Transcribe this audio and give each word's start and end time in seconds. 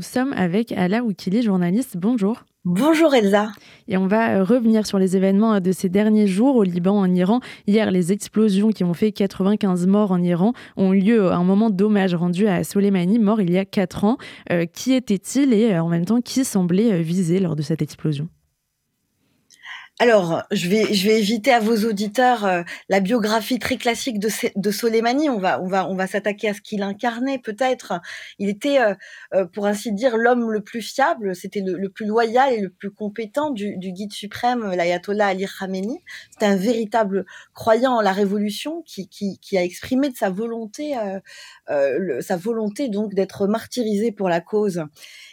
nous 0.00 0.04
sommes 0.04 0.32
avec 0.32 0.72
Ala 0.72 1.04
Oukili, 1.04 1.42
journaliste. 1.42 1.98
Bonjour. 1.98 2.44
Bonjour 2.64 3.14
Elsa. 3.14 3.52
Et 3.86 3.98
on 3.98 4.06
va 4.06 4.36
euh, 4.36 4.44
revenir 4.44 4.86
sur 4.86 4.98
les 4.98 5.14
événements 5.14 5.56
euh, 5.56 5.60
de 5.60 5.72
ces 5.72 5.90
derniers 5.90 6.26
jours 6.26 6.56
au 6.56 6.62
Liban, 6.62 6.98
en 6.98 7.14
Iran. 7.14 7.40
Hier, 7.66 7.90
les 7.90 8.10
explosions 8.10 8.70
qui 8.70 8.82
ont 8.82 8.94
fait 8.94 9.12
95 9.12 9.86
morts 9.86 10.10
en 10.10 10.22
Iran 10.22 10.54
ont 10.78 10.94
eu 10.94 11.00
lieu 11.00 11.28
à 11.28 11.36
un 11.36 11.44
moment 11.44 11.68
d'hommage 11.68 12.14
rendu 12.14 12.48
à 12.48 12.64
Soleimani, 12.64 13.18
mort 13.18 13.42
il 13.42 13.50
y 13.50 13.58
a 13.58 13.66
4 13.66 14.04
ans. 14.04 14.16
Euh, 14.50 14.64
qui 14.64 14.94
était-il 14.94 15.52
et 15.52 15.78
en 15.78 15.88
même 15.88 16.06
temps 16.06 16.22
qui 16.22 16.46
semblait 16.46 17.02
visé 17.02 17.38
lors 17.38 17.54
de 17.54 17.60
cette 17.60 17.82
explosion? 17.82 18.26
Alors, 20.00 20.44
je 20.50 20.66
vais, 20.70 20.94
je 20.94 21.06
vais 21.06 21.18
éviter 21.18 21.52
à 21.52 21.60
vos 21.60 21.76
auditeurs 21.86 22.46
euh, 22.46 22.62
la 22.88 23.00
biographie 23.00 23.58
très 23.58 23.76
classique 23.76 24.18
de, 24.18 24.30
de 24.56 24.70
Soleimani. 24.70 25.28
On 25.28 25.36
va, 25.36 25.60
on 25.60 25.66
va, 25.66 25.86
on 25.86 25.94
va 25.94 26.06
s'attaquer 26.06 26.48
à 26.48 26.54
ce 26.54 26.62
qu'il 26.62 26.82
incarnait 26.82 27.38
peut-être. 27.38 28.00
Il 28.38 28.48
était, 28.48 28.80
euh, 28.80 28.94
euh, 29.34 29.44
pour 29.44 29.66
ainsi 29.66 29.92
dire, 29.92 30.16
l'homme 30.16 30.50
le 30.50 30.62
plus 30.62 30.80
fiable. 30.80 31.36
C'était 31.36 31.60
le, 31.60 31.90
plus 31.90 32.06
loyal 32.06 32.54
et 32.54 32.62
le 32.62 32.70
plus 32.70 32.90
compétent 32.90 33.50
du, 33.50 33.76
du 33.76 33.92
guide 33.92 34.14
suprême, 34.14 34.70
l'ayatollah 34.70 35.26
Ali 35.26 35.46
Khamenei. 35.46 36.02
C'était 36.30 36.46
un 36.46 36.56
véritable 36.56 37.26
croyant 37.52 37.92
en 37.96 38.00
la 38.00 38.12
révolution 38.12 38.80
qui, 38.86 39.06
qui, 39.06 39.38
qui 39.38 39.58
a 39.58 39.62
exprimé 39.62 40.08
de 40.08 40.16
sa 40.16 40.30
volonté, 40.30 40.94
sa 42.20 42.36
volonté 42.38 42.88
donc 42.88 43.12
d'être 43.12 43.46
martyrisé 43.46 44.12
pour 44.12 44.30
la 44.30 44.40
cause. 44.40 44.82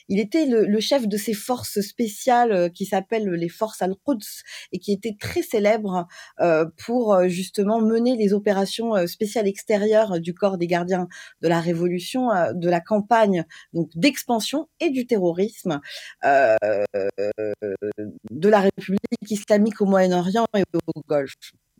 Il 0.10 0.20
était 0.20 0.46
le, 0.46 0.80
chef 0.80 1.08
de 1.08 1.18
ces 1.18 1.34
forces 1.34 1.82
spéciales 1.82 2.52
euh, 2.52 2.70
qui 2.70 2.86
s'appellent 2.86 3.30
les 3.30 3.50
forces 3.50 3.82
al-Quds 3.82 4.44
et 4.72 4.80
qui 4.80 4.94
étaient 4.94 5.18
très 5.20 5.42
célèbres 5.42 6.08
euh, 6.40 6.66
pour 6.86 7.14
euh, 7.14 7.28
justement 7.28 7.82
mener 7.82 8.16
les 8.16 8.34
opérations 8.34 9.08
spéciales 9.08 9.48
extérieures 9.48 10.20
du 10.20 10.34
corps 10.34 10.58
des 10.58 10.68
gardiens 10.68 11.08
de 11.42 11.48
la 11.48 11.60
révolution, 11.60 12.30
de 12.54 12.70
la 12.70 12.80
campagne 12.80 13.46
donc 13.74 13.90
d'expansion 13.96 14.70
et 14.80 14.90
du 14.90 15.08
terrorisme 15.08 15.82
de 16.24 18.50
la 18.50 18.60
République 18.60 19.02
islamique 19.30 19.82
au 19.82 19.86
Moyen-Orient 19.86 20.46
et 20.56 20.64
au 20.74 21.02
Golfe 21.08 21.34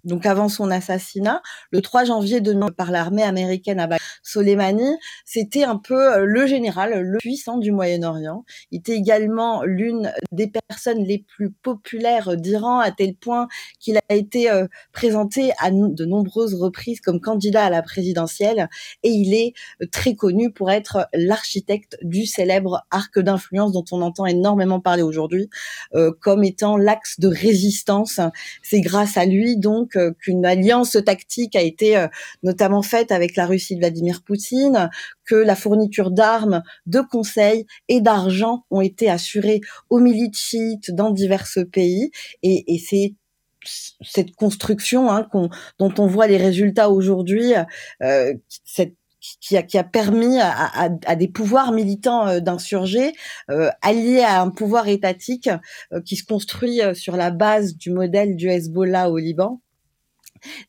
donc 0.08 0.26
avant 0.26 0.48
son 0.48 0.72
assassinat, 0.72 1.42
le 1.70 1.82
3 1.82 2.06
janvier 2.06 2.40
2000 2.40 2.72
par 2.72 2.92
l'armée 2.92 3.24
américaine 3.24 3.80
à 3.80 3.90
Soleimani, 4.24 4.96
c'était 5.26 5.66
un 5.66 5.76
peu 5.76 6.14
euh, 6.14 6.26
le 6.26 6.48
général, 6.48 7.02
le 7.02 7.18
puissant 7.18 7.58
du 7.58 7.72
Moyen-Orient. 7.72 8.46
Il 8.72 8.80
était 8.80 8.96
également 8.96 9.64
l'une 9.64 10.14
des 10.32 10.50
personnes 10.70 11.04
les 11.04 11.20
plus 11.20 11.52
populaires 11.52 12.38
d'Iran 12.38 12.80
à 12.80 12.92
tel 12.92 13.16
point 13.16 13.50
qu'il 13.80 13.98
a 13.98 14.16
été 14.16 14.50
euh, 14.50 14.68
présenté 14.94 15.52
à 15.60 15.72
de 15.72 16.06
nombreuses 16.06 16.56
reprises 16.56 17.02
comme 17.02 17.20
candidat 17.20 17.66
à 17.66 17.70
la 17.70 17.82
présidentielle 17.82 18.70
et 19.04 19.10
il 19.10 19.34
est 19.34 19.54
euh, 19.82 19.88
très 19.92 20.16
connu 20.16 20.52
pour 20.54 20.72
être 20.72 21.10
l'architecte 21.14 21.98
du 22.02 22.26
célèbre 22.26 22.86
arc 22.92 23.20
d'influence 23.20 23.74
dont 23.74 23.84
on 23.92 24.02
entend 24.02 24.26
énormément 24.26 24.80
parler 24.80 25.04
aujourd'hui 25.04 25.50
comme 26.22 26.44
étant 26.44 26.78
l'axe 26.78 27.20
de 27.20 27.28
résistance. 27.28 28.20
C'est 28.64 28.82
grâce 28.82 29.18
à 29.18 29.26
lui 29.26 29.58
donc 29.58 29.97
qu'une 30.20 30.46
alliance 30.46 30.98
tactique 31.06 31.56
a 31.56 31.62
été 31.62 31.98
euh, 31.98 32.08
notamment 32.44 32.82
faite 32.82 33.12
avec 33.12 33.36
la 33.36 33.46
Russie 33.46 33.76
de 33.76 33.80
Vladimir 33.80 34.22
Poutine, 34.24 34.90
que 35.26 35.36
la 35.36 35.56
fourniture 35.56 36.12
d'armes, 36.12 36.64
de 36.86 37.02
conseils 37.02 37.66
et 37.88 38.02
d'argent 38.02 38.64
ont 38.72 38.82
été 38.82 39.10
assurées 39.10 39.62
aux 39.90 40.00
milices 40.00 40.40
chiites 40.40 40.92
dans 40.92 41.12
divers 41.12 41.48
pays. 41.72 42.12
Et, 42.44 42.74
et 42.74 42.80
c'est 42.80 43.14
cette 44.02 44.34
construction 44.36 45.12
hein, 45.12 45.28
dont 45.80 45.94
on 45.98 46.08
voit 46.08 46.28
les 46.28 46.38
résultats 46.38 46.90
aujourd'hui, 46.90 47.54
euh, 48.02 48.34
cette 48.64 48.94
qui 49.42 49.58
a, 49.58 49.64
qui 49.64 49.78
a 49.78 49.84
permis 49.84 50.40
à, 50.40 50.52
à, 50.52 50.90
à 51.06 51.16
des 51.16 51.28
pouvoirs 51.28 51.72
militants 51.72 52.28
euh, 52.28 52.40
d'insurger, 52.40 53.14
euh, 53.50 53.70
alliés 53.82 54.22
à 54.22 54.42
un 54.42 54.50
pouvoir 54.50 54.88
étatique 54.88 55.50
euh, 55.94 56.02
qui 56.02 56.16
se 56.16 56.26
construit 56.26 56.82
sur 56.94 57.18
la 57.18 57.32
base 57.32 57.76
du 57.76 57.92
modèle 57.92 58.36
du 58.36 58.50
Hezbollah 58.50 59.10
au 59.10 59.18
Liban, 59.18 59.62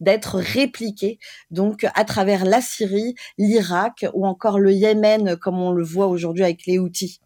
d'être 0.00 0.38
répliqué 0.38 1.18
donc 1.50 1.86
à 1.94 2.04
travers 2.04 2.44
la 2.44 2.60
Syrie, 2.60 3.14
l'Irak 3.38 4.06
ou 4.14 4.26
encore 4.26 4.58
le 4.58 4.72
Yémen 4.72 5.36
comme 5.36 5.58
on 5.58 5.72
le 5.72 5.84
voit 5.84 6.06
aujourd'hui 6.06 6.44
avec 6.44 6.66
les 6.66 6.78
Houthis. 6.78 7.20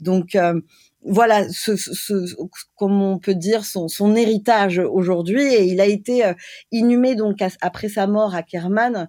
Donc 0.00 0.34
euh, 0.34 0.60
voilà, 1.04 1.48
ce, 1.50 1.76
ce, 1.76 2.34
comme 2.74 3.00
on 3.00 3.18
peut 3.18 3.34
dire, 3.34 3.64
son, 3.64 3.88
son 3.88 4.16
héritage 4.16 4.78
aujourd'hui. 4.78 5.42
Et 5.42 5.64
il 5.64 5.80
a 5.80 5.86
été 5.86 6.24
euh, 6.24 6.34
inhumé 6.72 7.14
donc 7.14 7.38
après 7.60 7.88
sa 7.88 8.06
mort 8.06 8.34
à 8.34 8.42
Kerman, 8.42 9.08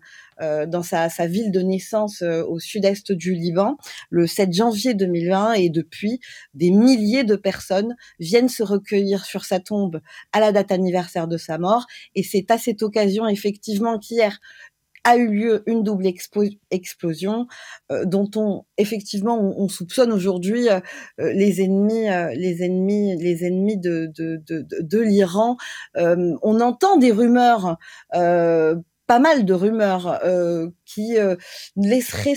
dans 0.67 0.83
sa, 0.83 1.09
sa, 1.09 1.27
ville 1.27 1.51
de 1.51 1.61
naissance 1.61 2.21
euh, 2.21 2.43
au 2.43 2.59
sud-est 2.59 3.11
du 3.11 3.33
Liban, 3.33 3.77
le 4.09 4.27
7 4.27 4.53
janvier 4.53 4.93
2020. 4.93 5.53
Et 5.53 5.69
depuis, 5.69 6.19
des 6.53 6.71
milliers 6.71 7.23
de 7.23 7.35
personnes 7.35 7.95
viennent 8.19 8.49
se 8.49 8.63
recueillir 8.63 9.25
sur 9.25 9.45
sa 9.45 9.59
tombe 9.59 10.01
à 10.31 10.39
la 10.39 10.51
date 10.51 10.71
anniversaire 10.71 11.27
de 11.27 11.37
sa 11.37 11.57
mort. 11.57 11.85
Et 12.15 12.23
c'est 12.23 12.51
à 12.51 12.57
cette 12.57 12.83
occasion, 12.83 13.27
effectivement, 13.27 13.99
qu'hier, 13.99 14.39
a 15.03 15.17
eu 15.17 15.27
lieu 15.27 15.63
une 15.65 15.83
double 15.83 16.05
explosion 16.71 17.47
euh, 17.91 18.05
dont 18.05 18.29
on 18.35 18.63
effectivement 18.77 19.39
on, 19.39 19.67
soupçonne 19.67 20.11
aujourd'hui 20.11 20.69
euh, 20.69 20.79
euh, 21.19 21.31
les 21.33 21.61
ennemis 21.61 22.07
les 22.35 22.63
ennemis 22.63 23.15
les 23.17 23.45
ennemis 23.45 23.77
de 23.77 24.11
de 24.15 24.41
de, 24.45 24.65
de 24.81 24.99
l'Iran 24.99 25.57
on 25.95 26.61
entend 26.61 26.97
des 26.97 27.11
rumeurs 27.11 27.77
pas 29.09 29.19
mal 29.19 29.43
de 29.43 29.53
rumeurs 29.53 30.21
qui 30.85 31.17
laisseraient 31.75 32.35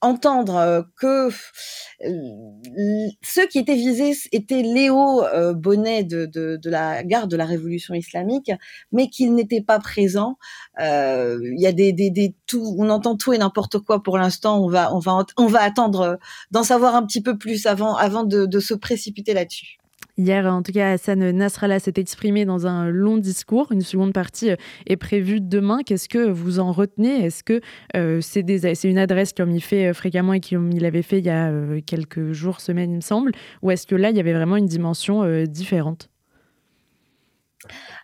entendre 0.00 0.56
euh, 0.56 0.82
que 0.96 1.28
euh, 1.28 3.08
ceux 3.22 3.46
qui 3.46 3.58
étaient 3.58 3.74
visés 3.74 4.12
étaient 4.32 4.62
Léo 4.62 5.24
euh, 5.24 5.54
Bonnet 5.54 6.04
de, 6.04 6.58
la 6.64 7.02
garde 7.02 7.30
de 7.30 7.36
la 7.36 7.44
Révolution 7.44 7.94
islamique, 7.94 8.50
mais 8.92 9.08
qu'il 9.08 9.34
n'était 9.34 9.60
pas 9.60 9.78
présent. 9.78 10.38
Il 10.78 11.56
y 11.58 11.66
a 11.66 11.72
des, 11.72 11.92
des, 11.92 12.10
des 12.10 12.34
tout, 12.46 12.76
on 12.78 12.90
entend 12.90 13.16
tout 13.16 13.32
et 13.32 13.38
n'importe 13.38 13.78
quoi 13.78 14.02
pour 14.02 14.18
l'instant. 14.18 14.62
On 14.62 14.68
va, 14.68 14.94
on 14.94 14.98
va, 14.98 15.24
on 15.36 15.46
va 15.46 15.62
attendre 15.62 16.18
d'en 16.50 16.62
savoir 16.62 16.94
un 16.94 17.04
petit 17.04 17.22
peu 17.22 17.38
plus 17.38 17.66
avant, 17.66 17.94
avant 17.94 18.24
de 18.24 18.60
se 18.60 18.74
précipiter 18.74 19.34
là-dessus. 19.34 19.78
Hier, 20.18 20.46
en 20.46 20.62
tout 20.62 20.72
cas, 20.72 20.92
Hassan 20.92 21.30
Nasrallah 21.30 21.78
s'est 21.78 21.92
exprimé 21.96 22.46
dans 22.46 22.66
un 22.66 22.88
long 22.88 23.18
discours. 23.18 23.70
Une 23.70 23.82
seconde 23.82 24.14
partie 24.14 24.50
euh, 24.50 24.56
est 24.86 24.96
prévue 24.96 25.42
demain. 25.42 25.80
Qu'est-ce 25.84 26.08
que 26.08 26.30
vous 26.30 26.58
en 26.58 26.72
retenez? 26.72 27.26
Est-ce 27.26 27.44
que 27.44 27.60
euh, 27.94 28.22
c'est 28.22 28.40
une 28.84 28.96
adresse 28.96 29.34
comme 29.34 29.50
il 29.50 29.60
fait 29.60 29.88
euh, 29.88 29.92
fréquemment 29.92 30.32
et 30.32 30.40
comme 30.40 30.72
il 30.72 30.86
avait 30.86 31.02
fait 31.02 31.18
il 31.18 31.26
y 31.26 31.30
a 31.30 31.52
quelques 31.86 32.32
jours, 32.32 32.62
semaines, 32.62 32.92
il 32.92 32.96
me 32.96 33.00
semble? 33.02 33.32
Ou 33.60 33.70
est-ce 33.70 33.86
que 33.86 33.94
là, 33.94 34.08
il 34.08 34.16
y 34.16 34.20
avait 34.20 34.32
vraiment 34.32 34.56
une 34.56 34.66
dimension 34.66 35.44
différente? 35.44 36.08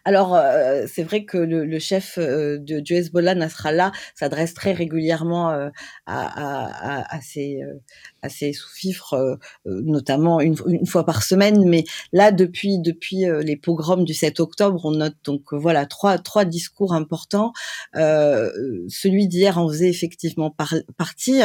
Alors, 0.04 0.38
c'est 0.88 1.04
vrai 1.04 1.24
que 1.24 1.38
le, 1.38 1.78
chef 1.78 2.18
de, 2.18 2.80
du 2.80 2.94
Hezbollah, 2.94 3.34
Nasrallah, 3.34 3.92
s'adresse 4.14 4.54
très 4.54 4.72
régulièrement 4.72 5.50
à, 5.50 5.70
à, 6.06 7.16
à, 7.16 7.20
ses, 7.20 7.60
à 8.22 8.28
ses 8.28 8.52
sous-fifres, 8.52 9.38
notamment 9.64 10.40
une, 10.40 10.56
une, 10.66 10.86
fois 10.86 11.04
par 11.04 11.22
semaine. 11.22 11.64
Mais 11.68 11.84
là, 12.12 12.32
depuis, 12.32 12.78
depuis 12.78 13.24
les 13.42 13.56
pogroms 13.56 14.04
du 14.04 14.14
7 14.14 14.40
octobre, 14.40 14.80
on 14.84 14.92
note 14.92 15.16
donc 15.24 15.52
voilà 15.52 15.86
trois, 15.86 16.18
trois 16.18 16.44
discours 16.44 16.94
importants. 16.94 17.52
celui 17.94 19.28
d'hier 19.28 19.58
en 19.58 19.68
faisait 19.68 19.90
effectivement 19.90 20.50
par, 20.50 20.74
partie. 20.96 21.40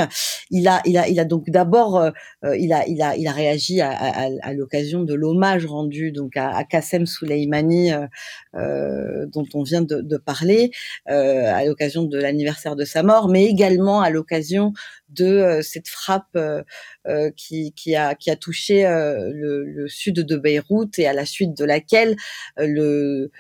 Il 0.50 0.68
a, 0.68 0.82
il 0.86 0.98
a, 0.98 1.08
il 1.08 1.20
a 1.20 1.26
donc 1.26 1.50
d'abord, 1.50 2.12
il 2.44 2.74
a, 2.74 2.88
il 2.88 3.02
a, 3.02 3.16
il 3.16 3.28
a 3.28 3.32
réagi 3.32 3.82
à, 3.82 3.92
à, 3.92 4.30
à 4.42 4.54
l'occasion 4.54 5.04
de 5.04 5.14
l'hommage 5.14 5.66
rendu 5.66 6.12
donc 6.12 6.38
à, 6.38 6.56
à 6.56 6.64
Qassem 6.64 7.06
Soleimani 7.06 7.92
euh, 8.56 9.26
dont 9.28 9.46
on 9.54 9.64
vient 9.64 9.82
de, 9.82 10.02
de 10.02 10.18
parler 10.18 10.72
euh, 11.10 11.54
à 11.54 11.66
l'occasion 11.66 12.04
de 12.04 12.18
l'anniversaire 12.18 12.76
de 12.76 12.86
sa 12.86 13.04
mort, 13.04 13.30
mais 13.30 13.46
également 13.46 14.02
à 14.02 14.10
l'occasion 14.10 14.74
de 15.10 15.26
euh, 15.26 15.62
cette 15.62 15.88
frappe 15.88 16.38
qui, 17.36 17.74
qui, 17.74 17.96
a, 17.96 18.16
qui 18.16 18.30
a 18.30 18.36
touché 18.36 18.84
le, 18.84 19.64
le, 19.64 19.88
sud 19.88 20.16
de 20.16 20.38
Beyrouth 20.38 21.00
et 21.00 21.08
à 21.08 21.14
la 21.14 21.26
suite 21.26 21.58
de 21.58 21.64
laquelle 21.64 22.16
le 22.58 23.32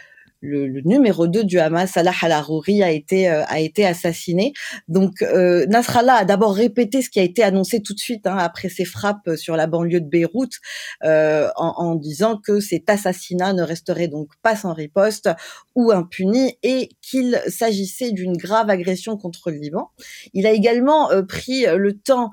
le, 0.42 0.68
le, 0.68 0.82
numéro 0.82 1.28
2 1.28 1.44
du 1.44 1.60
Hamas, 1.60 1.92
Salah 1.92 2.14
al-Arouri, 2.22 2.84
a 2.84 2.92
été 2.92 3.30
euh, 3.30 3.44
a 3.48 3.60
été 3.60 3.86
assassiné. 3.86 4.54
Donc 4.88 5.22
euh, 5.22 5.66
Nasrallah 5.68 6.16
a 6.16 6.26
d'abord 6.26 6.54
répété 6.54 7.02
ce 7.02 7.10
qui 7.10 7.20
a 7.20 7.24
été 7.24 7.44
annoncé 7.44 7.82
tout 7.82 7.94
de 7.94 8.00
suite 8.00 8.28
hein, 8.28 8.38
après 8.38 8.70
ses 8.70 8.86
frappes 8.86 9.36
sur 9.36 9.56
la 9.56 9.68
banlieue 9.68 10.02
de 10.02 10.08
Beyrouth, 10.08 10.58
euh, 11.04 11.50
en, 11.56 11.74
en, 11.78 11.96
disant 11.96 12.38
que 12.38 12.60
cet 12.60 12.90
assassinat 12.90 13.54
ne 13.54 13.64
resterait 13.64 14.08
donc 14.08 14.30
pas 14.44 14.56
sans 14.56 14.74
riposte 14.74 15.30
ou 15.76 15.92
impuni 15.92 16.58
et 16.64 16.90
qu'il 17.02 17.42
s'agissait 17.48 18.12
d'une 18.12 18.38
grave 18.38 18.70
agression 18.70 19.18
contre 19.18 19.50
le 19.50 19.58
Liban. 19.58 19.90
Il 20.34 20.46
a 20.46 20.52
également 20.52 21.12
euh, 21.12 21.24
pris 21.24 21.66
le 21.66 21.98
temps, 21.98 22.30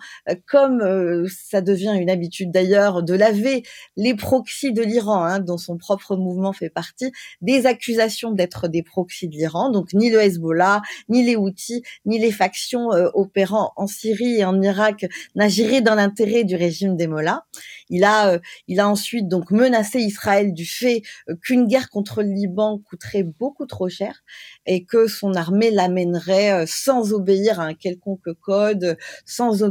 comme 0.46 1.26
ça 1.28 1.60
devient 1.60 1.94
une 1.98 2.10
habitude 2.10 2.50
d'ailleurs, 2.50 3.02
de 3.02 3.14
laver 3.14 3.62
les 3.96 4.14
proxys 4.14 4.72
de 4.72 4.82
l'Iran, 4.82 5.24
hein, 5.24 5.38
dont 5.40 5.58
son 5.58 5.76
propre 5.76 6.16
mouvement 6.16 6.52
fait 6.52 6.70
partie, 6.70 7.12
des 7.40 7.66
accusations 7.66 7.93
d'être 8.32 8.68
des 8.68 8.82
proxys 8.82 9.28
de 9.28 9.34
l'Iran. 9.34 9.70
Donc 9.70 9.92
ni 9.92 10.10
le 10.10 10.20
Hezbollah, 10.20 10.82
ni 11.08 11.24
les 11.24 11.36
Houthis, 11.36 11.82
ni 12.04 12.18
les 12.18 12.32
factions 12.32 12.88
opérant 13.14 13.72
en 13.76 13.86
Syrie 13.86 14.38
et 14.38 14.44
en 14.44 14.60
Irak 14.62 15.06
n'agiraient 15.34 15.80
dans 15.80 15.94
l'intérêt 15.94 16.44
du 16.44 16.56
régime 16.56 16.96
des 16.96 17.06
Mollahs. 17.06 17.42
Il 17.90 18.04
a, 18.04 18.38
il 18.66 18.80
a 18.80 18.88
ensuite 18.88 19.28
donc 19.28 19.50
menacé 19.50 20.00
Israël 20.00 20.54
du 20.54 20.64
fait 20.64 21.02
qu'une 21.42 21.66
guerre 21.66 21.90
contre 21.90 22.22
le 22.22 22.30
Liban 22.30 22.78
coûterait 22.78 23.22
beaucoup 23.22 23.66
trop 23.66 23.88
cher 23.88 24.22
et 24.66 24.84
que 24.84 25.06
son 25.06 25.34
armée 25.34 25.70
l'amènerait 25.70 26.66
sans 26.66 27.12
obéir 27.12 27.60
à 27.60 27.64
un 27.64 27.74
quelconque 27.74 28.32
code, 28.40 28.96
sans 29.26 29.62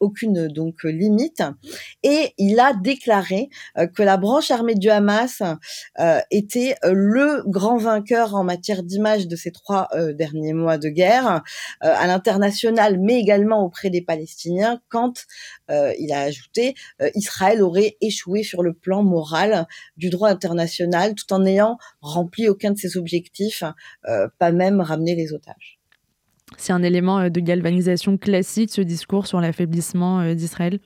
aucune, 0.00 0.48
donc 0.48 0.84
limite. 0.84 1.42
Et 2.02 2.34
il 2.38 2.58
a 2.60 2.72
déclaré 2.74 3.48
euh, 3.78 3.86
que 3.86 4.02
la 4.02 4.16
branche 4.16 4.50
armée 4.50 4.74
du 4.74 4.90
Hamas 4.90 5.42
euh, 5.98 6.20
était 6.30 6.76
euh, 6.84 6.92
le 6.94 7.42
grand 7.46 7.76
vainqueur 7.76 8.34
en 8.34 8.44
matière 8.44 8.82
d'image 8.82 9.26
de 9.26 9.36
ces 9.36 9.50
trois 9.50 9.88
derniers 10.14 10.52
mois 10.52 10.78
de 10.78 10.88
guerre 10.88 11.42
à 11.80 12.06
l'international, 12.06 12.98
mais 13.00 13.18
également 13.18 13.64
auprès 13.64 13.90
des 13.90 14.02
Palestiniens. 14.02 14.80
Quand 14.88 15.24
il 15.70 16.12
a 16.12 16.20
ajouté, 16.20 16.74
Israël 17.14 17.62
aurait 17.62 17.96
échoué 18.00 18.42
sur 18.42 18.62
le 18.62 18.72
plan 18.72 19.02
moral 19.02 19.66
du 19.96 20.10
droit 20.10 20.28
international, 20.28 21.14
tout 21.14 21.32
en 21.32 21.40
n'ayant 21.40 21.78
rempli 22.00 22.48
aucun 22.48 22.72
de 22.72 22.78
ses 22.78 22.96
objectifs, 22.96 23.64
pas 24.38 24.52
même 24.52 24.80
ramener 24.80 25.14
les 25.14 25.32
otages. 25.32 25.81
C'est 26.56 26.72
un 26.72 26.82
élément 26.82 27.18
euh, 27.18 27.28
de 27.28 27.40
galvanisation 27.40 28.16
classique, 28.16 28.70
ce 28.70 28.80
discours 28.80 29.26
sur 29.26 29.40
l'affaiblissement 29.40 30.20
euh, 30.20 30.34
d'Israël? 30.34 30.78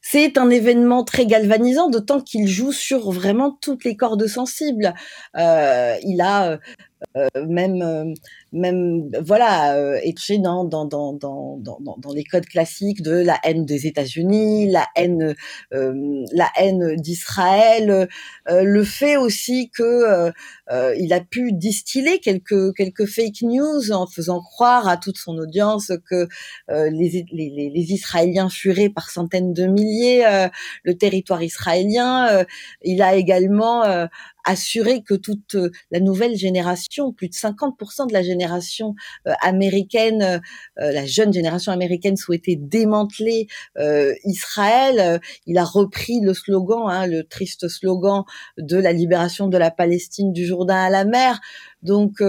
C'est 0.00 0.36
un 0.36 0.50
événement 0.50 1.02
très 1.02 1.24
galvanisant, 1.24 1.88
d'autant 1.88 2.20
qu'il 2.20 2.46
joue 2.46 2.72
sur 2.72 3.10
vraiment 3.10 3.56
toutes 3.62 3.84
les 3.84 3.96
cordes 3.96 4.26
sensibles. 4.26 4.92
Euh, 5.36 5.96
il 6.02 6.20
a 6.20 6.58
même 7.46 7.82
euh, 7.82 8.12
même 8.52 9.10
voilà 9.24 9.76
euh, 9.76 9.98
être 10.02 10.20
dans 10.40 10.64
dans, 10.64 10.84
dans 10.84 11.12
dans 11.12 11.58
dans 11.58 12.12
les 12.12 12.24
codes 12.24 12.46
classiques 12.46 13.02
de 13.02 13.12
la 13.12 13.38
haine 13.44 13.64
des 13.64 13.86
États-Unis, 13.86 14.70
la 14.70 14.86
haine 14.96 15.34
la 15.70 16.50
haine 16.56 16.96
d'Israël, 16.96 18.08
le 18.48 18.84
fait 18.84 19.16
aussi 19.16 19.70
que 19.70 20.32
il 20.70 21.12
a 21.12 21.20
pu 21.20 21.52
distiller 21.52 22.18
quelques 22.18 22.74
quelques 22.74 23.06
fake 23.06 23.42
news 23.42 23.92
en 23.92 24.06
faisant 24.06 24.40
croire 24.40 24.88
à 24.88 24.96
toute 24.96 25.18
son 25.18 25.36
audience 25.38 25.92
que 26.08 26.28
les, 26.68 27.26
les, 27.32 27.70
les 27.74 27.92
Israéliens 27.92 28.48
fuiraient 28.48 28.88
par 28.88 29.10
centaines 29.10 29.52
de 29.52 29.66
milliers 29.66 30.24
le 30.84 30.96
territoire 30.96 31.42
israélien. 31.42 32.44
il 32.82 33.02
a 33.02 33.14
également 33.14 34.08
assurer 34.44 35.02
que 35.02 35.14
toute 35.14 35.54
euh, 35.54 35.70
la 35.90 36.00
nouvelle 36.00 36.36
génération, 36.36 37.12
plus 37.12 37.28
de 37.28 37.34
50% 37.34 38.08
de 38.08 38.12
la 38.12 38.22
génération 38.22 38.94
euh, 39.26 39.32
américaine, 39.40 40.22
euh, 40.78 40.92
la 40.92 41.06
jeune 41.06 41.32
génération 41.32 41.72
américaine 41.72 42.16
souhaitait 42.16 42.56
démanteler 42.56 43.46
Israël. 44.24 45.20
Il 45.46 45.58
a 45.58 45.64
repris 45.64 46.20
le 46.20 46.34
slogan, 46.34 46.84
hein, 46.88 47.06
le 47.06 47.24
triste 47.24 47.68
slogan 47.68 48.24
de 48.58 48.76
la 48.76 48.92
libération 48.92 49.48
de 49.48 49.56
la 49.56 49.70
Palestine 49.70 50.32
du 50.32 50.46
Jourdain 50.46 50.76
à 50.76 50.90
la 50.90 51.04
mer. 51.04 51.40
Donc 51.82 52.22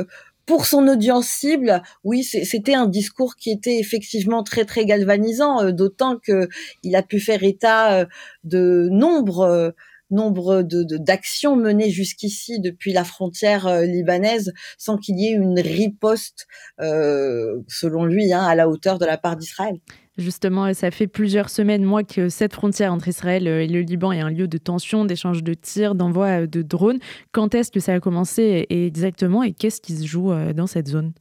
pour 0.45 0.65
son 0.65 0.87
audience 0.87 1.27
cible, 1.27 1.81
oui, 2.03 2.23
c'était 2.23 2.75
un 2.75 2.87
discours 2.87 3.35
qui 3.35 3.51
était 3.51 3.79
effectivement 3.79 4.43
très 4.43 4.65
très 4.65 4.85
galvanisant, 4.85 5.71
d'autant 5.71 6.17
que 6.17 6.47
il 6.83 6.95
a 6.95 7.03
pu 7.03 7.19
faire 7.19 7.43
état 7.43 8.05
de 8.43 8.87
nombre 8.91 9.73
nombre 10.09 10.61
de 10.61 10.83
d'actions 10.97 11.55
menées 11.55 11.89
jusqu'ici 11.89 12.59
depuis 12.59 12.93
la 12.93 13.03
frontière 13.03 13.67
euh, 13.67 13.85
libanaise 13.85 14.53
sans 14.77 14.97
qu'il 14.97 15.19
y 15.19 15.27
ait 15.27 15.33
une 15.33 15.59
riposte, 15.59 16.47
euh, 16.79 17.61
selon 17.67 18.05
lui, 18.05 18.31
hein, 18.33 18.43
à 18.43 18.55
la 18.55 18.69
hauteur 18.69 18.99
de 18.99 19.05
la 19.05 19.17
part 19.17 19.35
d'Israël. 19.35 19.79
Justement, 20.17 20.73
ça 20.73 20.91
fait 20.91 21.07
plusieurs 21.07 21.49
semaines, 21.49 21.83
moi, 21.83 22.03
que 22.03 22.29
cette 22.29 22.53
frontière 22.53 22.93
entre 22.93 23.09
Israël 23.09 23.47
euh, 23.47 23.63
et 23.63 23.67
le 23.67 23.81
Liban 23.81 24.11
est 24.11 24.21
un 24.21 24.29
lieu 24.29 24.47
de 24.47 24.57
tension, 24.57 25.03
d'échange 25.05 25.43
de 25.43 25.53
tirs, 25.53 25.95
d'envoi 25.95 26.47
de 26.47 26.61
drones. 26.61 26.99
Quand 27.31 27.53
est-ce 27.53 27.71
que 27.71 27.79
ça 27.79 27.93
a 27.93 27.99
commencé 27.99 28.65
exactement 28.69 29.43
et 29.43 29.51
qu'est-ce 29.51 29.81
qui 29.81 29.93
se 29.93 30.05
joue 30.05 30.31
dans 30.53 30.67
cette 30.67 30.87
zone? 30.87 31.11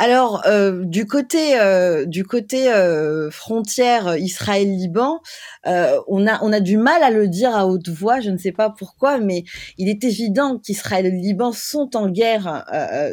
Alors 0.00 0.40
euh, 0.46 0.82
du 0.86 1.04
côté 1.04 1.60
euh, 1.60 2.06
du 2.06 2.24
côté 2.24 2.72
euh, 2.72 3.30
frontière 3.30 4.16
Israël-Liban, 4.16 5.20
on 5.66 6.26
a 6.26 6.42
on 6.42 6.52
a 6.54 6.60
du 6.60 6.78
mal 6.78 7.02
à 7.02 7.10
le 7.10 7.28
dire 7.28 7.54
à 7.54 7.66
haute 7.66 7.90
voix. 7.90 8.20
Je 8.20 8.30
ne 8.30 8.38
sais 8.38 8.50
pas 8.50 8.70
pourquoi, 8.70 9.18
mais 9.18 9.44
il 9.76 9.90
est 9.90 10.02
évident 10.02 10.58
qu'Israël 10.58 11.04
Liban 11.04 11.52
sont 11.52 11.96
en 11.96 12.08
guerre 12.08 12.64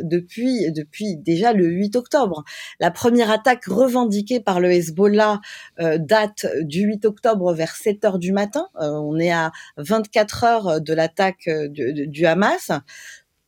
depuis 0.03 0.71
depuis 0.71 1.17
déjà 1.17 1.51
le 1.51 1.65
8 1.65 1.97
octobre. 1.97 2.45
La 2.79 2.89
première 2.89 3.31
attaque 3.31 3.65
revendiquée 3.65 4.39
par 4.39 4.61
le 4.61 4.71
Hezbollah 4.71 5.41
date 5.77 6.45
du 6.61 6.83
8 6.83 7.03
octobre 7.03 7.53
vers 7.53 7.75
7 7.75 8.05
heures 8.05 8.19
du 8.19 8.31
matin. 8.31 8.69
on 8.79 9.19
est 9.19 9.31
à 9.31 9.51
24 9.75 10.43
heures 10.45 10.81
de 10.81 10.93
l'attaque 10.93 11.49
du 11.49 12.25
Hamas 12.25 12.71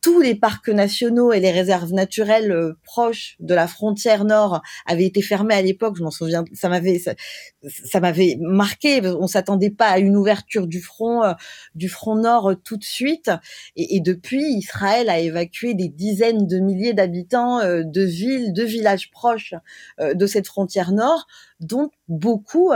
tous 0.00 0.20
les 0.20 0.34
parcs 0.34 0.68
nationaux 0.68 1.32
et 1.32 1.40
les 1.40 1.50
réserves 1.50 1.92
naturelles 1.92 2.52
euh, 2.52 2.78
proches 2.84 3.36
de 3.38 3.54
la 3.54 3.66
frontière 3.66 4.24
nord 4.24 4.62
avaient 4.86 5.04
été 5.04 5.20
fermés 5.20 5.54
à 5.54 5.62
l'époque. 5.62 5.96
Je 5.98 6.02
m'en 6.02 6.10
souviens, 6.10 6.44
ça 6.54 6.68
m'avait 6.68 6.98
ça, 6.98 8.00
m'avait 8.00 8.36
marqué. 8.40 9.02
On 9.06 9.26
s'attendait 9.26 9.70
pas 9.70 9.88
à 9.88 9.98
une 9.98 10.16
ouverture 10.16 10.66
du 10.66 10.80
front 10.80 11.22
euh, 11.22 11.32
du 11.74 11.88
front 11.88 12.16
nord 12.16 12.50
euh, 12.50 12.54
tout 12.54 12.78
de 12.78 12.84
suite. 12.84 13.30
Et, 13.76 13.96
et, 13.96 14.00
depuis, 14.00 14.42
Israël 14.54 15.10
a 15.10 15.18
évacué 15.18 15.74
des 15.74 15.88
dizaines 15.88 16.46
de 16.46 16.58
milliers 16.58 16.94
d'habitants 16.94 17.60
de 17.60 18.02
villes, 18.02 18.52
de 18.52 18.62
villages 18.62 19.10
proches 19.10 19.54
de 19.98 20.26
cette 20.26 20.46
frontière 20.46 20.92
nord 20.92 21.26
dont 21.60 21.90
beaucoup 22.08 22.72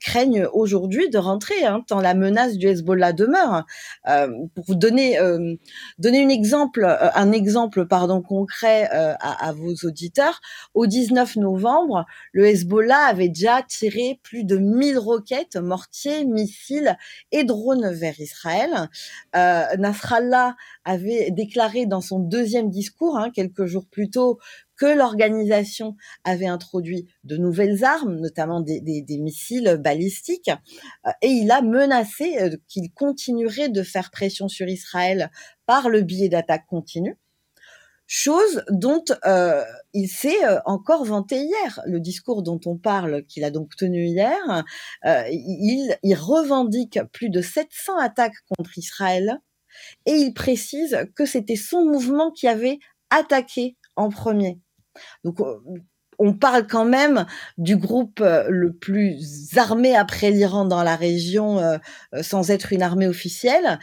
craignent 0.00 0.46
aujourd'hui 0.52 1.08
de 1.10 1.18
rentrer, 1.18 1.64
hein, 1.64 1.82
tant 1.86 2.00
la 2.00 2.14
menace 2.14 2.56
du 2.56 2.66
Hezbollah 2.66 3.12
demeure. 3.12 3.64
Pour 4.54 4.64
vous 4.66 4.74
donner 4.74 5.18
donner 6.07 6.07
une 6.14 6.30
exemple, 6.30 6.84
un 7.14 7.32
exemple 7.32 7.86
pardon 7.86 8.22
concret 8.22 8.88
à, 8.90 9.48
à, 9.48 9.52
vos 9.52 9.74
auditeurs, 9.84 10.40
au 10.74 10.86
19 10.86 11.36
novembre, 11.36 12.04
le 12.32 12.46
Hezbollah 12.46 13.06
avait 13.06 13.28
déjà 13.28 13.62
tiré 13.62 14.20
plus 14.22 14.44
de 14.44 14.56
1000 14.56 14.98
roquettes, 14.98 15.56
mortiers, 15.56 16.24
missiles 16.24 16.96
et 17.32 17.44
drones 17.44 17.90
vers 17.92 18.18
Israël. 18.20 18.88
Nasrallah 19.34 20.56
avait 20.84 21.30
déclaré 21.30 21.86
dans 21.86 22.00
son 22.00 22.18
deuxième 22.18 22.70
discours, 22.70 23.18
hein, 23.18 23.30
quelques 23.30 23.66
jours 23.66 23.86
plus 23.86 24.10
tôt, 24.10 24.38
que 24.78 24.86
l'organisation 24.86 25.96
avait 26.24 26.46
introduit 26.46 27.06
de 27.24 27.36
nouvelles 27.36 27.84
armes, 27.84 28.16
notamment 28.20 28.60
des, 28.60 29.04
missiles 29.18 29.76
balistiques, 29.80 30.50
euh, 31.06 31.10
et 31.20 31.28
il 31.28 31.50
a 31.50 31.60
menacé 31.60 32.38
euh, 32.40 32.56
qu'il 32.68 32.90
continuerait 32.92 33.68
de 33.68 33.82
faire 33.82 34.10
pression 34.10 34.48
sur 34.48 34.68
Israël 34.68 35.30
par 35.68 35.88
le 35.88 36.00
biais 36.02 36.28
d'attaques 36.28 36.66
continues 36.66 37.16
chose 38.10 38.64
dont 38.70 39.04
euh, 39.26 39.62
il 39.92 40.08
s'est 40.08 40.38
encore 40.64 41.04
vanté 41.04 41.42
hier. 41.42 41.78
Le 41.84 42.00
discours 42.00 42.42
dont 42.42 42.58
on 42.64 42.78
parle, 42.78 43.26
qu'il 43.26 43.44
a 43.44 43.50
donc 43.50 43.76
tenu 43.76 44.06
hier, 44.06 44.64
il, 45.04 45.94
il, 46.02 46.14
revendique 46.14 47.00
plus 47.12 47.28
de 47.28 47.42
700 47.42 47.98
attaques 47.98 48.32
contre 48.56 48.78
Israël 48.78 49.42
et 50.06 50.12
il 50.12 50.32
précise 50.32 50.96
que 51.14 51.26
c'était 51.26 51.54
son 51.54 51.84
mouvement 51.84 52.30
qui 52.30 52.48
avait 52.48 52.78
attaqué 53.10 53.76
en 53.94 54.08
premier. 54.08 54.58
Donc 55.24 55.40
euh, 55.40 55.58
on 56.18 56.34
parle 56.34 56.66
quand 56.66 56.84
même 56.84 57.26
du 57.56 57.76
groupe 57.76 58.20
euh, 58.20 58.44
le 58.48 58.72
plus 58.72 59.56
armé 59.56 59.94
après 59.94 60.30
l'Iran 60.30 60.64
dans 60.64 60.82
la 60.82 60.96
région, 60.96 61.58
euh, 61.58 61.78
sans 62.22 62.50
être 62.50 62.72
une 62.72 62.82
armée 62.82 63.06
officielle, 63.06 63.78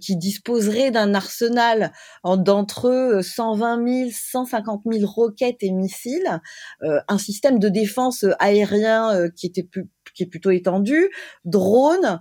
qui 0.00 0.16
disposerait 0.16 0.90
d'un 0.90 1.14
arsenal 1.14 1.92
d'entre 2.24 2.88
eux 2.88 3.22
120 3.22 3.86
000, 3.86 4.10
150 4.12 4.82
000 4.90 5.10
roquettes 5.10 5.62
et 5.62 5.70
missiles, 5.70 6.40
un 6.80 7.18
système 7.18 7.58
de 7.58 7.68
défense 7.68 8.24
aérien 8.38 9.28
qui 9.36 9.46
était 9.46 9.68
qui 10.14 10.24
est 10.24 10.26
plutôt 10.26 10.50
étendu, 10.50 11.08
drones, 11.44 12.20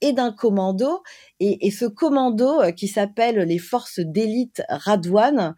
et 0.00 0.12
d'un 0.12 0.32
commando. 0.32 1.02
Et, 1.40 1.66
et, 1.66 1.70
ce 1.70 1.84
commando 1.84 2.72
qui 2.76 2.88
s'appelle 2.88 3.38
les 3.40 3.58
forces 3.58 4.00
d'élite 4.00 4.62
Radwan 4.68 5.54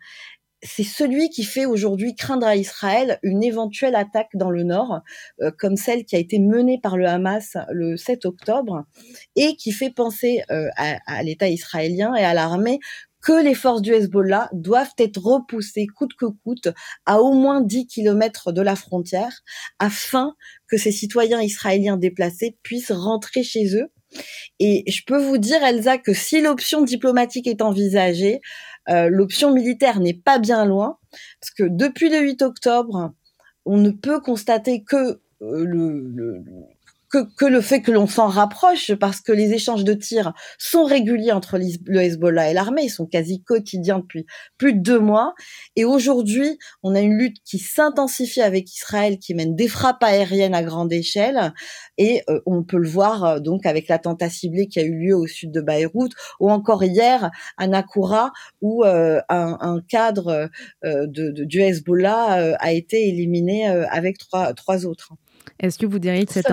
c'est 0.62 0.84
celui 0.84 1.28
qui 1.28 1.44
fait 1.44 1.66
aujourd'hui 1.66 2.14
craindre 2.14 2.46
à 2.46 2.56
Israël 2.56 3.18
une 3.22 3.42
éventuelle 3.42 3.96
attaque 3.96 4.30
dans 4.34 4.50
le 4.50 4.62
nord, 4.62 5.00
euh, 5.40 5.50
comme 5.58 5.76
celle 5.76 6.04
qui 6.04 6.16
a 6.16 6.18
été 6.18 6.38
menée 6.38 6.78
par 6.80 6.96
le 6.96 7.06
Hamas 7.06 7.56
le 7.70 7.96
7 7.96 8.24
octobre, 8.26 8.84
et 9.36 9.56
qui 9.56 9.72
fait 9.72 9.90
penser 9.90 10.42
euh, 10.50 10.68
à, 10.76 11.22
l'État 11.22 11.48
israélien 11.48 12.14
et 12.14 12.24
à 12.24 12.34
l'armée 12.34 12.78
que 13.20 13.40
les 13.40 13.54
forces 13.54 13.82
du 13.82 13.92
Hezbollah 13.92 14.48
doivent 14.52 14.94
être 14.98 15.18
repoussées 15.18 15.86
coûte 15.86 16.14
que 16.18 16.26
coûte 16.26 16.68
à 17.06 17.20
au 17.20 17.32
moins 17.32 17.60
10 17.60 17.86
kilomètres 17.86 18.50
de 18.50 18.62
la 18.62 18.74
frontière 18.74 19.42
afin 19.78 20.34
que 20.66 20.76
ces 20.76 20.90
citoyens 20.90 21.40
israéliens 21.40 21.96
déplacés 21.96 22.56
puissent 22.64 22.90
rentrer 22.90 23.44
chez 23.44 23.76
eux 23.76 23.92
Et 24.58 24.84
je 24.90 25.02
peux 25.06 25.18
vous 25.18 25.38
dire, 25.38 25.62
Elsa, 25.62 25.98
que 25.98 26.12
si 26.12 26.40
l'option 26.40 26.82
diplomatique 26.82 27.46
est 27.46 27.62
envisagée, 27.62 28.40
euh, 28.88 29.08
l'option 29.08 29.52
militaire 29.52 30.00
n'est 30.00 30.14
pas 30.14 30.38
bien 30.38 30.64
loin, 30.64 30.98
parce 31.40 31.50
que 31.52 31.64
depuis 31.64 32.08
le 32.08 32.20
8 32.20 32.42
octobre, 32.42 33.12
on 33.64 33.78
ne 33.78 33.90
peut 33.90 34.20
constater 34.20 34.82
que 34.82 35.20
euh, 35.42 35.64
le, 35.64 36.42
que, 37.12 37.44
le 37.44 37.60
fait 37.60 37.82
que 37.82 37.90
l'on 37.90 38.06
s'en 38.06 38.26
rapproche, 38.26 38.94
parce 38.94 39.20
que 39.20 39.32
les 39.32 39.52
échanges 39.52 39.84
de 39.84 39.92
tirs 39.92 40.32
sont 40.58 40.84
réguliers 40.84 41.32
entre 41.32 41.58
le 41.58 42.00
Hezbollah 42.00 42.50
et 42.50 42.54
l'armée, 42.54 42.84
ils 42.84 42.90
sont 42.90 43.06
quasi 43.06 43.42
quotidiens 43.42 43.98
depuis 43.98 44.26
plus 44.56 44.72
de 44.74 44.80
deux 44.80 44.98
mois. 44.98 45.34
Et 45.76 45.84
aujourd'hui, 45.84 46.58
on 46.82 46.94
a 46.94 47.00
une 47.00 47.18
lutte 47.18 47.36
qui 47.44 47.58
s'intensifie 47.58 48.40
avec 48.40 48.72
Israël, 48.72 49.18
qui 49.18 49.34
mène 49.34 49.54
des 49.54 49.68
frappes 49.68 50.02
aériennes 50.02 50.54
à 50.54 50.62
grande 50.62 50.92
échelle, 50.92 51.52
et 51.98 52.22
euh, 52.30 52.40
on 52.46 52.62
peut 52.62 52.78
le 52.78 52.88
voir 52.88 53.24
euh, 53.24 53.40
donc 53.40 53.66
avec 53.66 53.88
l'attentat 53.88 54.30
ciblé 54.30 54.68
qui 54.68 54.80
a 54.80 54.82
eu 54.82 54.94
lieu 54.94 55.16
au 55.16 55.26
sud 55.26 55.52
de 55.52 55.60
Beyrouth, 55.60 56.12
ou 56.40 56.50
encore 56.50 56.82
hier 56.82 57.30
à 57.58 57.66
Nakura, 57.66 58.32
où 58.60 58.84
euh, 58.84 59.20
un, 59.28 59.80
cadre 59.88 60.48
de, 60.82 61.44
du 61.44 61.60
Hezbollah 61.60 62.56
a 62.58 62.72
été 62.72 63.08
éliminé 63.08 63.66
avec 63.66 64.18
trois, 64.18 64.54
trois 64.54 64.86
autres. 64.86 65.12
Est-ce 65.60 65.78
que 65.78 65.86
vous 65.86 65.98
diriez 65.98 66.26
que 66.26 66.32
cette, 66.32 66.46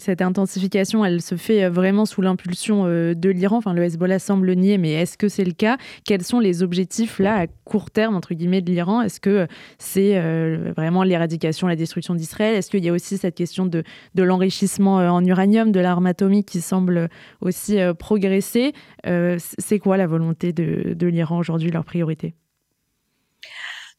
cette 0.00 0.20
intensification, 0.20 1.02
elle 1.02 1.22
se 1.22 1.34
fait 1.36 1.64
euh, 1.64 1.70
vraiment 1.70 2.04
sous 2.04 2.20
l'impulsion 2.20 2.84
euh, 2.84 3.14
de 3.14 3.30
l'Iran? 3.30 3.56
Enfin, 3.56 3.72
le 3.72 3.82
Hezbollah 3.82 4.18
semble 4.18 4.52
nier, 4.52 4.76
mais 4.76 4.92
est-ce 4.92 5.16
que 5.16 5.28
c'est 5.28 5.44
le 5.44 5.52
cas? 5.52 5.78
Quels 6.04 6.22
sont 6.22 6.40
les 6.40 6.62
objectifs 6.62 7.18
là 7.18 7.36
à 7.36 7.46
court 7.46 7.90
terme 7.90 8.14
entre 8.14 8.34
guillemets 8.34 8.60
de 8.60 8.70
l'Iran? 8.70 9.00
Est-ce 9.00 9.18
que 9.18 9.46
c'est 9.78 10.18
euh, 10.18 10.72
vraiment 10.76 11.04
l'éradication, 11.04 11.68
la 11.68 11.76
destruction 11.76 12.14
d'Israël? 12.14 12.54
Est-ce 12.54 12.70
qu'il 12.70 12.84
y 12.84 12.88
a 12.90 12.92
aussi 12.92 13.16
cette 13.16 13.34
question 13.34 13.64
de, 13.64 13.82
de 14.14 14.22
l'enrichissement 14.22 14.96
en 14.96 15.24
uranium, 15.24 15.72
de 15.72 15.80
l'arme 15.80 16.04
atomique 16.06 16.48
qui 16.48 16.60
semble 16.60 17.08
aussi 17.40 17.78
progresser? 17.98 18.74
C'est 19.04 19.78
quoi 19.78 19.96
la 19.96 20.06
volonté 20.06 20.52
de, 20.52 20.92
de 20.92 21.06
l'Iran 21.06 21.38
aujourd'hui, 21.38 21.70
leur 21.70 21.84
priorité? 21.84 22.34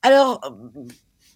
Alors, 0.04 0.40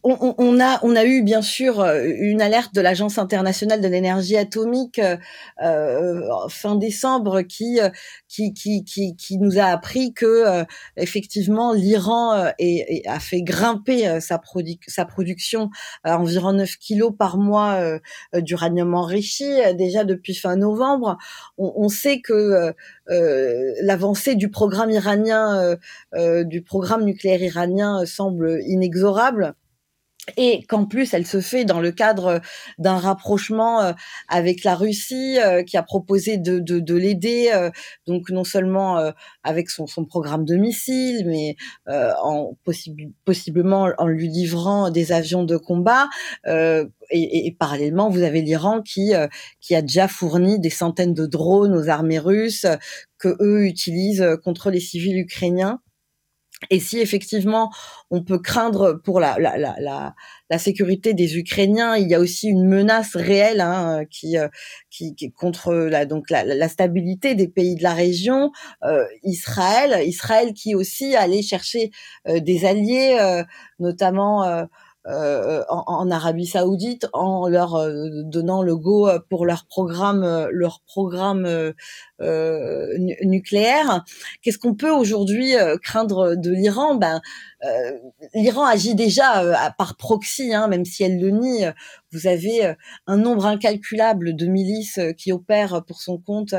on, 0.10 0.96
a, 0.96 1.06
eu 1.06 1.22
bien 1.22 1.42
sûr 1.42 1.80
euh, 1.80 2.04
une 2.06 2.42
alerte 2.42 2.74
de 2.74 2.82
l'Agence 2.82 3.18
internationale 3.18 3.82
de 3.82 3.88
l'énergie 3.88 4.38
atomique 4.38 5.00
euh, 5.00 5.18
euh, 5.64 6.22
fin 6.50 6.76
décembre 6.76 7.42
qui, 7.42 7.80
nous 9.32 9.60
a 9.60 9.66
appris 9.66 10.14
que 10.14 10.66
effectivement 10.96 11.74
l'Iran 11.74 12.32
a 12.32 13.20
fait 13.20 13.42
grimper 13.42 14.20
sa, 14.22 14.42
sa 14.88 15.06
production 15.06 15.70
à 16.04 16.18
environ 16.18 16.54
9 16.54 16.78
kilos 16.78 17.14
par 17.18 17.38
mois 17.38 18.00
d'uranium 18.34 18.94
enrichi 18.94 19.46
déjà 19.76 20.04
depuis 20.04 20.36
fin 20.36 20.56
novembre. 20.56 21.18
On, 21.58 21.90
sait 21.90 22.22
que 22.22 22.74
l'avancée 23.08 24.36
du 24.36 24.50
programme 24.50 24.92
iranien, 24.92 25.78
du 26.16 26.62
programme 26.62 27.04
nucléaire 27.04 27.42
iranien 27.42 28.06
semble 28.06 28.62
inexorable 28.66 29.56
et 30.36 30.64
qu'en 30.64 30.86
plus 30.86 31.14
elle 31.14 31.26
se 31.26 31.40
fait 31.40 31.64
dans 31.64 31.80
le 31.80 31.92
cadre 31.92 32.42
d'un 32.78 32.98
rapprochement 32.98 33.82
euh, 33.82 33.94
avec 34.28 34.64
la 34.64 34.76
Russie 34.76 35.38
euh, 35.40 35.64
qui 35.64 35.78
a 35.78 35.84
proposé 35.84 36.38
de, 36.38 36.60
de, 36.60 36.80
de 36.80 36.96
l'aider 36.96 37.52
euh, 37.54 37.70
donc 38.08 38.30
non 38.30 38.44
seulement 38.44 39.12
avec 39.44 39.70
son, 39.70 39.88
son, 39.88 40.06
programme 40.06 40.46
de 40.46 40.56
missiles 40.56 41.26
mais 41.28 41.56
en 41.88 42.58
possiblement 43.26 43.90
en 43.98 44.08
lui 44.08 44.28
livrant 44.28 44.90
des 44.90 45.12
avions 45.12 45.44
de 45.44 45.58
combat 45.58 46.08
et, 46.46 46.88
et, 47.12 47.56
parallèlement 47.58 48.10
vous 48.10 48.24
avez 48.24 48.42
l'Iran 48.42 48.82
qui 48.82 49.14
qui 49.60 49.76
a 49.76 49.82
déjà 49.82 50.08
fourni 50.08 50.60
des 50.60 50.70
centaines 50.70 51.14
de 51.14 51.26
drones 51.26 51.76
aux 51.76 51.90
armées 51.90 52.20
russes 52.20 52.66
que 53.18 53.36
eux 53.42 53.66
utilisent 53.66 54.26
contre 54.44 54.72
les 54.72 54.80
civils 54.80 55.18
ukrainiens 55.18 55.82
et 56.70 56.80
si 56.80 57.00
effectivement 57.00 57.72
on 58.10 58.24
peut 58.24 58.40
craindre 58.40 58.94
pour 59.04 59.20
la, 59.20 59.38
la, 59.38 59.58
la, 59.58 60.16
la, 60.50 60.58
sécurité 60.58 61.14
des 61.14 61.38
Ukrainiens, 61.38 61.96
il 61.98 62.08
y 62.08 62.16
a 62.16 62.20
aussi 62.20 62.48
une 62.48 62.68
menace 62.68 63.16
réelle 63.16 63.62
hein, 63.62 64.06
qui, 64.10 64.38
euh, 64.38 64.48
qui, 64.90 65.14
qui, 65.14 65.32
contre 65.32 65.74
la, 65.74 66.06
donc 66.06 66.30
la, 66.30 66.44
la, 66.44 66.68
stabilité 66.70 67.36
des 67.36 67.48
pays 67.48 67.76
de 67.76 67.84
la 67.84 67.94
région. 67.94 68.52
Euh, 68.84 69.06
Israël, 69.24 70.08
Israël 70.08 70.54
qui 70.54 70.74
aussi 70.74 71.16
allait 71.16 71.44
chercher 71.44 71.92
euh, 72.28 72.40
des 72.40 72.66
alliés, 72.66 73.18
euh, 73.20 73.44
notamment 73.80 74.68
euh, 75.08 75.64
en, 75.70 75.84
en, 75.88 76.12
Arabie 76.12 76.46
Saoudite 76.46 77.08
en 77.14 77.48
leur 77.48 77.76
euh, 77.76 78.10
donnant 78.24 78.62
le 78.62 78.76
go 78.76 79.10
pour 79.30 79.46
leur 79.46 79.66
programme, 79.66 80.24
euh, 80.24 80.48
leur 80.52 80.82
programme 80.82 81.48
nucléaire. 83.24 84.04
Qu'est-ce 84.42 84.58
qu'on 84.58 84.76
peut 84.76 84.92
aujourd'hui 84.92 85.54
craindre 85.82 86.36
de 86.36 86.52
l'Iran? 86.52 86.96
Ben, 86.96 87.22
l'Iran 88.34 88.66
agit 88.66 88.96
déjà 88.96 89.74
par 89.78 89.98
proxy, 89.98 90.54
hein, 90.54 90.68
même 90.68 90.86
si 90.86 91.04
elle 91.04 91.20
le 91.20 91.30
nie. 91.30 91.66
Vous 92.12 92.28
avez 92.28 92.76
un 93.06 93.18
nombre 93.18 93.46
incalculable 93.46 94.36
de 94.36 94.46
milices 94.46 95.00
qui 95.18 95.32
opèrent 95.32 95.84
pour 95.86 96.02
son 96.02 96.18
compte 96.18 96.54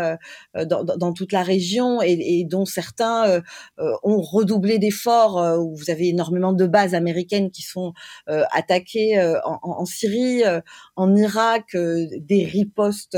dans, 0.55 0.85
dans, 0.85 1.13
toute 1.13 1.33
la 1.33 1.43
région 1.43 2.03
et, 2.03 2.19
et 2.21 2.45
dont 2.45 2.65
certains 2.65 3.43
ont 3.79 4.21
redoublé 4.21 4.79
d'efforts. 4.79 5.59
Vous 5.75 5.91
avez 5.91 6.09
énormément 6.09 6.53
de 6.53 6.67
bases 6.67 6.95
américaines 6.95 7.51
qui 7.51 7.63
sont 7.63 7.93
euh, 8.29 8.45
attaquer 8.53 9.19
euh, 9.19 9.39
en, 9.45 9.85
Syrie, 9.85 10.45
euh, 10.45 10.61
en 10.97 11.15
Irak, 11.17 11.75
des 11.75 12.45
ripostes 12.45 13.17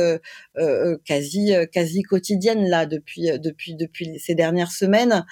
quasi 1.04 1.52
quasi 1.72 2.02
quotidiennes 2.02 2.68
là 2.68 2.86
depuis 2.86 3.38
depuis 3.38 3.74
depuis 3.74 4.18
ces 4.18 4.34
dernières 4.34 4.72
semaines. 4.72 5.24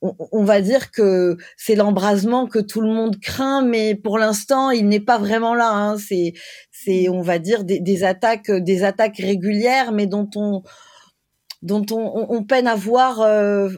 On, 0.00 0.44
va 0.44 0.60
dire 0.60 0.92
que 0.92 1.36
c'est 1.56 1.74
l'embrasement 1.74 2.46
que 2.46 2.60
tout 2.60 2.80
le 2.80 2.88
monde 2.88 3.18
craint, 3.18 3.62
mais 3.62 3.96
pour 3.96 4.16
l'instant, 4.16 4.70
il 4.70 4.86
n'est 4.86 5.00
pas 5.00 5.18
vraiment 5.18 5.54
là. 5.54 5.72
Hein. 5.72 5.98
C'est, 5.98 6.34
c'est, 6.70 7.08
on 7.08 7.20
va 7.20 7.40
dire, 7.40 7.64
des, 7.64 7.80
des, 7.80 8.04
attaques, 8.04 8.50
des 8.50 8.84
attaques 8.84 9.16
régulières, 9.16 9.90
mais 9.90 10.06
dont 10.06 10.30
on, 10.36 10.62
dont 11.62 11.84
on, 11.90 12.44
peine 12.44 12.66
à 12.68 12.76
voir, 12.76 13.20
euh, 13.20 13.68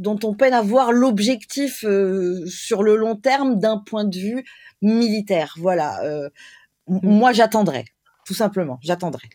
dont 0.00 0.18
on 0.24 0.34
peine 0.34 0.52
à 0.52 0.62
voir 0.62 0.92
l'objectif 0.92 1.84
euh, 1.84 2.44
sur 2.46 2.82
le 2.82 2.96
long 2.96 3.16
terme 3.16 3.58
d'un 3.58 3.78
point 3.78 4.04
de 4.04 4.16
vue 4.16 4.44
militaire. 4.82 5.54
Voilà. 5.58 6.02
Euh, 6.02 6.28
mmh. 6.88 6.98
Moi, 7.02 7.32
j'attendrai, 7.32 7.84
tout 8.26 8.34
simplement, 8.34 8.78
j'attendrai. 8.82 9.28